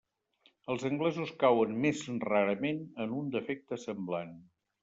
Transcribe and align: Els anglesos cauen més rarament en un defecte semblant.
Els 0.73 0.85
anglesos 0.89 1.33
cauen 1.43 1.77
més 1.85 2.01
rarament 2.25 2.81
en 3.07 3.15
un 3.21 3.31
defecte 3.37 3.81
semblant. 3.89 4.35